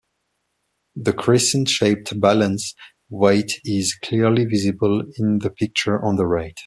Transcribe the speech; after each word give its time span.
The 0.95 1.13
crescent-shaped 1.13 2.19
balance 2.19 2.73
weight 3.11 3.61
is 3.63 3.95
clearly 4.03 4.45
visible 4.45 5.03
in 5.19 5.37
the 5.37 5.51
picture 5.51 6.03
on 6.03 6.15
the 6.15 6.25
right. 6.25 6.59